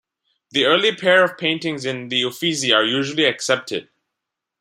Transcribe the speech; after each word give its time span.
The 0.49 0.65
early 0.65 0.95
pair 0.95 1.23
of 1.23 1.37
paintings 1.37 1.85
in 1.85 2.09
the 2.09 2.23
Uffizi 2.25 2.73
are 2.73 2.83
usually 2.83 3.25
accepted. 3.25 3.87